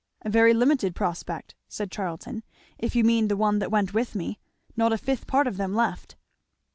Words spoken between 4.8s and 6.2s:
a fifth part of them left."